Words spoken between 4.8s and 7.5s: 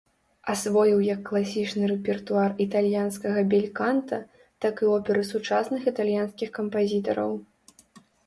і оперы сучасных італьянскіх кампазітараў.